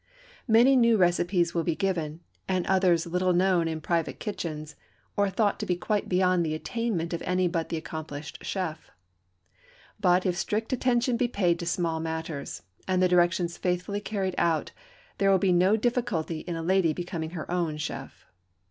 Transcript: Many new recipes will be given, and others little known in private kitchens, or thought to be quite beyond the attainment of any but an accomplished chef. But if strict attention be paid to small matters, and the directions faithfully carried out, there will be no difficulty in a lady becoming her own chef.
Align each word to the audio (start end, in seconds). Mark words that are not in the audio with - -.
Many 0.47 0.75
new 0.75 0.97
recipes 0.97 1.53
will 1.53 1.63
be 1.63 1.75
given, 1.75 2.21
and 2.47 2.65
others 2.65 3.05
little 3.05 3.33
known 3.33 3.67
in 3.67 3.79
private 3.81 4.19
kitchens, 4.19 4.75
or 5.15 5.29
thought 5.29 5.59
to 5.59 5.65
be 5.67 5.75
quite 5.75 6.09
beyond 6.09 6.43
the 6.43 6.55
attainment 6.55 7.13
of 7.13 7.21
any 7.21 7.47
but 7.47 7.71
an 7.71 7.77
accomplished 7.77 8.43
chef. 8.43 8.89
But 9.99 10.25
if 10.25 10.35
strict 10.35 10.73
attention 10.73 11.17
be 11.17 11.27
paid 11.27 11.59
to 11.59 11.67
small 11.67 11.99
matters, 11.99 12.63
and 12.87 12.99
the 12.99 13.07
directions 13.07 13.57
faithfully 13.57 14.01
carried 14.01 14.33
out, 14.39 14.71
there 15.19 15.29
will 15.29 15.37
be 15.37 15.53
no 15.53 15.77
difficulty 15.77 16.39
in 16.39 16.55
a 16.55 16.63
lady 16.63 16.93
becoming 16.93 17.29
her 17.37 17.51
own 17.51 17.77
chef. 17.77 18.25